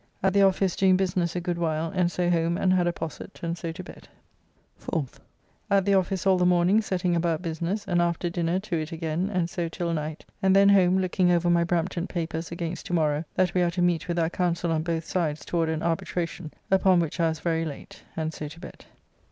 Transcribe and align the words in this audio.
At 0.23 0.33
the 0.33 0.41
office 0.41 0.75
doing 0.75 0.97
business 0.97 1.35
a 1.35 1.39
good 1.39 1.59
while, 1.59 1.91
and 1.93 2.11
so 2.11 2.27
home 2.31 2.57
and 2.57 2.73
had 2.73 2.87
a 2.87 2.91
posset, 2.91 3.39
and 3.43 3.55
so 3.55 3.71
to 3.71 3.83
bed. 3.83 4.07
4th. 4.83 5.19
At 5.69 5.85
the 5.85 5.93
office 5.93 6.25
all 6.25 6.39
the 6.39 6.43
morning 6.47 6.81
setting 6.81 7.15
about 7.15 7.43
business, 7.43 7.87
and 7.87 8.01
after 8.01 8.27
dinner 8.27 8.57
to 8.61 8.77
it 8.81 8.91
again, 8.91 9.29
and 9.31 9.47
so 9.47 9.69
till 9.69 9.93
night, 9.93 10.25
and 10.41 10.55
then 10.55 10.69
home 10.69 10.97
looking 10.97 11.31
over 11.31 11.51
my 11.51 11.63
Brampton 11.63 12.07
papers 12.07 12.51
against 12.51 12.87
to 12.87 12.93
morrow 12.93 13.25
that 13.35 13.53
we 13.53 13.61
are 13.61 13.69
to 13.69 13.81
meet 13.83 14.07
with 14.07 14.17
our 14.17 14.31
counsel 14.31 14.71
on 14.71 14.81
both 14.81 15.05
sides 15.05 15.45
toward 15.45 15.69
an 15.69 15.83
arbitration, 15.83 16.51
upon 16.71 16.99
which 16.99 17.19
I 17.19 17.29
was 17.29 17.39
very 17.39 17.63
late, 17.63 18.01
and 18.17 18.33
so 18.33 18.47
to 18.47 18.59
bed. 18.59 18.85